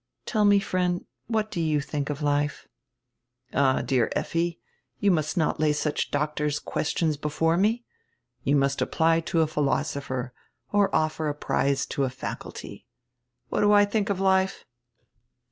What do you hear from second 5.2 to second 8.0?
not lay such doctors' questions before me.